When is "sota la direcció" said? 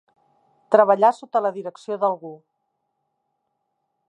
1.19-1.99